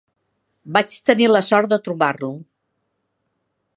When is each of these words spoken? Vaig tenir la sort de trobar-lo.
Vaig 0.77 0.95
tenir 1.09 1.27
la 1.33 1.43
sort 1.49 1.69
de 1.75 1.79
trobar-lo. 1.89 2.31